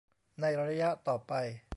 [0.41, 1.33] ในระยะต่อไป